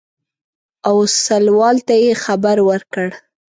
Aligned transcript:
اوسلوال 0.91 1.77
ته 1.87 1.93
یې 2.03 2.11
خبر 2.23 2.57
ورکړ. 2.69 3.07